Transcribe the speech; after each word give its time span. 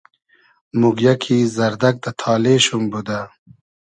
موگیۂ 0.81 1.13
کی 1.21 1.37
زئردئگ 1.55 1.95
دۂ 2.03 2.11
تالې 2.19 2.55
شوم 2.65 2.83
بودۂ 2.91 3.19